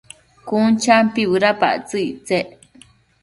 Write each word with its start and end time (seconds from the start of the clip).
Cun 0.47 0.69
champi 0.83 1.21
bëdapactsëc 1.31 2.01
ictsec 2.11 2.47